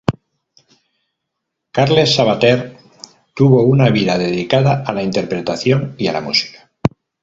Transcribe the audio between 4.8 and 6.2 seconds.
a la interpretación y a